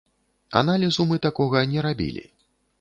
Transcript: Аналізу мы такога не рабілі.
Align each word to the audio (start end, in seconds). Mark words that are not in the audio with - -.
Аналізу 0.61 1.07
мы 1.13 1.21
такога 1.27 1.63
не 1.77 1.87
рабілі. 1.91 2.29